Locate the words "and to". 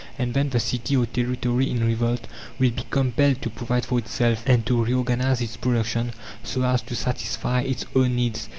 4.47-4.83